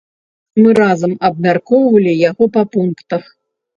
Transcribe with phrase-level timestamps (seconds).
[0.61, 3.23] Мы разам абмяркоўвалі яго па пунктах.